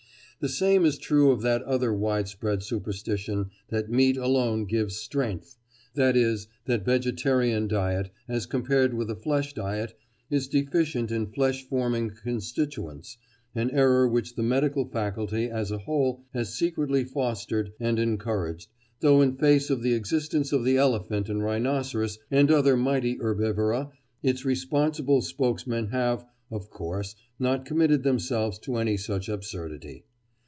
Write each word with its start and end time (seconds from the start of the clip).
The 0.43 0.49
same 0.49 0.85
is 0.87 0.97
true 0.97 1.29
of 1.29 1.43
that 1.43 1.61
other 1.65 1.93
widespread 1.93 2.63
superstition, 2.63 3.51
that 3.69 3.91
meat 3.91 4.17
alone 4.17 4.65
"gives 4.65 4.95
strength"—i.e., 4.95 6.37
that 6.65 6.83
vegetarian 6.83 7.67
diet, 7.67 8.09
as 8.27 8.47
compared 8.47 8.95
with 8.95 9.11
a 9.11 9.15
flesh 9.15 9.53
diet, 9.53 9.93
is 10.31 10.47
deficient 10.47 11.11
in 11.11 11.27
flesh 11.27 11.63
forming 11.69 12.09
constituents—an 12.23 13.69
error 13.69 14.07
which 14.07 14.33
the 14.33 14.41
medical 14.41 14.83
faculty, 14.89 15.47
as 15.47 15.69
a 15.69 15.77
whole, 15.77 16.23
has 16.33 16.55
secretly 16.55 17.03
fostered 17.03 17.73
and 17.79 17.99
encouraged, 17.99 18.71
though 19.01 19.21
in 19.21 19.37
face 19.37 19.69
of 19.69 19.83
the 19.83 19.93
existence 19.93 20.51
of 20.51 20.63
the 20.63 20.75
elephant 20.75 21.29
and 21.29 21.43
rhinoceros 21.43 22.17
and 22.31 22.49
other 22.49 22.75
mighty 22.75 23.15
herbivora, 23.19 23.91
its 24.23 24.43
responsible 24.43 25.21
spokesmen 25.21 25.89
have, 25.89 26.25
of 26.49 26.71
course, 26.71 27.13
not 27.37 27.63
committed 27.63 28.01
themselves 28.01 28.57
to 28.57 28.77
any 28.77 28.97
such 28.97 29.29
absurdity. 29.29 30.03